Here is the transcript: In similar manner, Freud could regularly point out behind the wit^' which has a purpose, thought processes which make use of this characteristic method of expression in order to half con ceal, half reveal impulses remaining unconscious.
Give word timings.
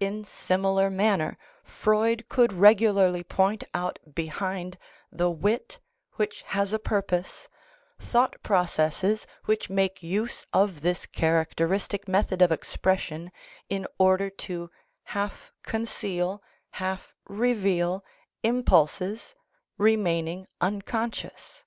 In 0.00 0.24
similar 0.24 0.88
manner, 0.88 1.36
Freud 1.62 2.30
could 2.30 2.50
regularly 2.50 3.22
point 3.22 3.62
out 3.74 3.98
behind 4.14 4.78
the 5.12 5.30
wit^' 5.30 5.76
which 6.14 6.40
has 6.56 6.72
a 6.72 6.78
purpose, 6.78 7.46
thought 8.00 8.42
processes 8.42 9.26
which 9.44 9.68
make 9.68 10.02
use 10.02 10.46
of 10.54 10.80
this 10.80 11.04
characteristic 11.04 12.08
method 12.08 12.40
of 12.40 12.50
expression 12.50 13.30
in 13.68 13.86
order 13.98 14.30
to 14.48 14.70
half 15.12 15.52
con 15.62 15.82
ceal, 15.82 16.40
half 16.80 17.12
reveal 17.28 18.02
impulses 18.42 19.34
remaining 19.76 20.46
unconscious. 20.58 21.64